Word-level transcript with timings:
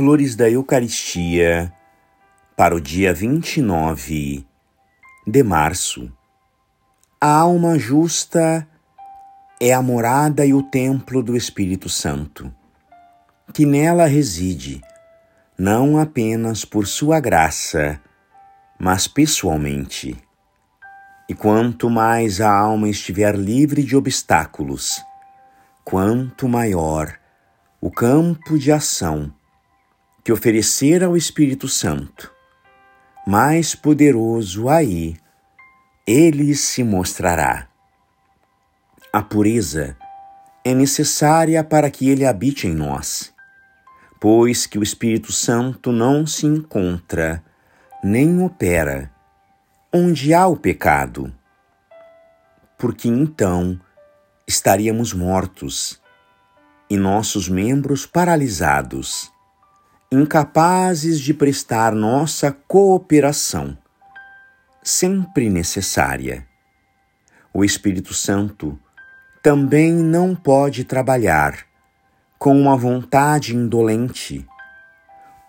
Flores 0.00 0.34
da 0.34 0.48
Eucaristia 0.48 1.70
para 2.56 2.74
o 2.74 2.80
dia 2.80 3.12
29 3.12 4.46
de 5.26 5.42
março. 5.42 6.10
A 7.20 7.30
alma 7.30 7.78
justa 7.78 8.66
é 9.60 9.74
a 9.74 9.82
morada 9.82 10.46
e 10.46 10.54
o 10.54 10.62
templo 10.62 11.22
do 11.22 11.36
Espírito 11.36 11.90
Santo, 11.90 12.50
que 13.52 13.66
nela 13.66 14.06
reside, 14.06 14.80
não 15.58 15.98
apenas 15.98 16.64
por 16.64 16.86
sua 16.86 17.20
graça, 17.20 18.00
mas 18.78 19.06
pessoalmente. 19.06 20.16
E 21.28 21.34
quanto 21.34 21.90
mais 21.90 22.40
a 22.40 22.50
alma 22.50 22.88
estiver 22.88 23.36
livre 23.36 23.82
de 23.82 23.94
obstáculos, 23.94 25.04
quanto 25.84 26.48
maior 26.48 27.18
o 27.82 27.90
campo 27.90 28.58
de 28.58 28.72
ação 28.72 29.30
que 30.22 30.32
oferecer 30.32 31.02
ao 31.02 31.16
Espírito 31.16 31.68
Santo, 31.68 32.32
mais 33.26 33.74
poderoso 33.74 34.68
aí 34.68 35.16
ele 36.06 36.54
se 36.54 36.82
mostrará. 36.82 37.68
A 39.12 39.22
pureza 39.22 39.96
é 40.64 40.74
necessária 40.74 41.62
para 41.62 41.90
que 41.90 42.08
ele 42.08 42.24
habite 42.24 42.66
em 42.66 42.74
nós, 42.74 43.32
pois 44.20 44.66
que 44.66 44.78
o 44.78 44.82
Espírito 44.82 45.32
Santo 45.32 45.92
não 45.92 46.26
se 46.26 46.46
encontra 46.46 47.42
nem 48.02 48.42
opera 48.42 49.10
onde 49.92 50.32
há 50.32 50.46
o 50.46 50.56
pecado, 50.56 51.32
porque 52.78 53.08
então 53.08 53.80
estaríamos 54.46 55.12
mortos 55.12 56.00
e 56.88 56.96
nossos 56.96 57.48
membros 57.48 58.06
paralisados, 58.06 59.30
incapazes 60.12 61.20
de 61.20 61.32
prestar 61.32 61.92
nossa 61.94 62.50
cooperação, 62.66 63.76
sempre 64.82 65.48
necessária. 65.48 66.46
O 67.54 67.64
Espírito 67.64 68.12
Santo 68.12 68.78
também 69.42 69.92
não 69.92 70.34
pode 70.34 70.84
trabalhar 70.84 71.66
com 72.38 72.60
uma 72.60 72.76
vontade 72.76 73.54
indolente 73.54 74.46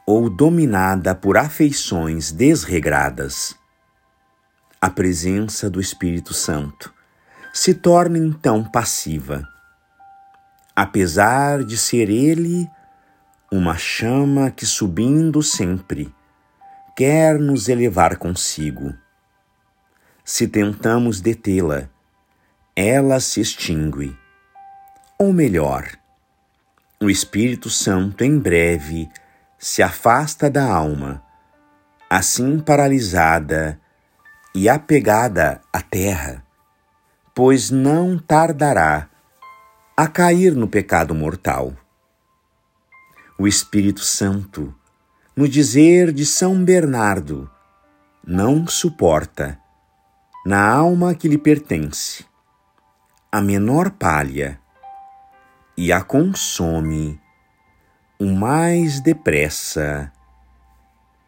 ou 0.05 0.29
dominada 0.29 1.15
por 1.15 1.37
afeições 1.37 2.31
desregradas. 2.31 3.55
A 4.79 4.89
presença 4.89 5.69
do 5.69 5.79
Espírito 5.79 6.33
Santo 6.33 6.93
se 7.53 7.73
torna 7.73 8.17
então 8.17 8.63
passiva 8.63 9.47
apesar 10.75 11.63
de 11.63 11.77
ser 11.77 12.09
ele 12.09 12.69
uma 13.53 13.77
chama 13.77 14.49
que 14.49 14.65
subindo 14.65 15.43
sempre 15.43 16.15
quer 16.95 17.37
nos 17.37 17.67
elevar 17.67 18.15
consigo. 18.15 18.95
Se 20.23 20.47
tentamos 20.47 21.19
detê-la, 21.19 21.89
ela 22.73 23.19
se 23.19 23.41
extingue. 23.41 24.17
Ou 25.19 25.33
melhor, 25.33 25.85
o 27.01 27.09
Espírito 27.09 27.69
Santo 27.69 28.23
em 28.23 28.39
breve 28.39 29.09
se 29.59 29.83
afasta 29.83 30.49
da 30.49 30.63
alma, 30.71 31.21
assim 32.09 32.57
paralisada 32.57 33.77
e 34.55 34.69
apegada 34.69 35.59
à 35.73 35.81
terra, 35.81 36.41
pois 37.35 37.69
não 37.69 38.17
tardará 38.17 39.09
a 39.97 40.07
cair 40.07 40.55
no 40.55 40.69
pecado 40.69 41.13
mortal. 41.13 41.73
O 43.41 43.47
Espírito 43.47 44.01
Santo, 44.01 44.71
no 45.35 45.49
dizer 45.49 46.13
de 46.13 46.27
São 46.27 46.63
Bernardo, 46.63 47.49
não 48.23 48.67
suporta, 48.67 49.59
na 50.45 50.63
alma 50.63 51.15
que 51.15 51.27
lhe 51.27 51.39
pertence, 51.39 52.23
a 53.31 53.41
menor 53.41 53.89
palha 53.89 54.61
e 55.75 55.91
a 55.91 56.03
consome 56.03 57.19
o 58.19 58.27
mais 58.27 58.99
depressa 58.99 60.13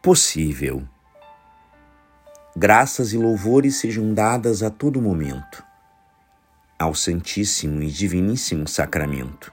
possível. 0.00 0.86
Graças 2.56 3.12
e 3.12 3.18
louvores 3.18 3.74
sejam 3.80 4.14
dadas 4.14 4.62
a 4.62 4.70
todo 4.70 5.02
momento 5.02 5.64
ao 6.78 6.94
Santíssimo 6.94 7.82
e 7.82 7.88
Diviníssimo 7.88 8.68
Sacramento. 8.68 9.52